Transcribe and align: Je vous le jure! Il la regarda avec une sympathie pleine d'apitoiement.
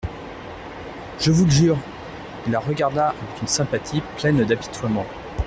Je 1.19 1.29
vous 1.31 1.45
le 1.45 1.51
jure! 1.51 1.77
Il 2.47 2.51
la 2.53 2.59
regarda 2.59 3.09
avec 3.09 3.39
une 3.43 3.47
sympathie 3.47 4.01
pleine 4.17 4.43
d'apitoiement. 4.43 5.05